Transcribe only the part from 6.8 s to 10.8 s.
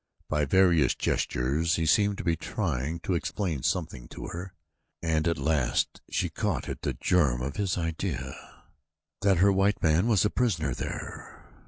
the germ of his idea that her white man was a prisoner